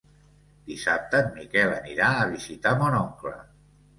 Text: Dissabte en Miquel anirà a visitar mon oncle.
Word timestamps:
Dissabte 0.69 1.19
en 1.25 1.27
Miquel 1.35 1.75
anirà 1.75 2.09
a 2.21 2.25
visitar 2.31 2.75
mon 2.81 2.95
oncle. 3.05 3.37